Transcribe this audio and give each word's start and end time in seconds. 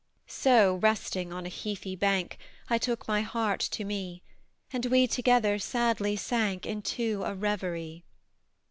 So, 0.25 0.77
resting 0.77 1.31
on 1.31 1.45
a 1.45 1.49
heathy 1.49 1.95
bank, 1.95 2.39
I 2.71 2.79
took 2.79 3.07
my 3.07 3.21
heart 3.21 3.59
to 3.59 3.83
me; 3.83 4.23
And 4.73 4.87
we 4.87 5.05
together 5.05 5.59
sadly 5.59 6.15
sank 6.15 6.65
Into 6.65 7.21
a 7.23 7.35
reverie. 7.35 8.03